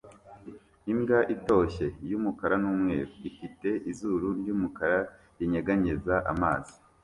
[0.91, 4.99] Imbwa itoshye y'umukara n'umweru ifite izuru ry'umukara
[5.37, 6.73] rinyeganyeza amazi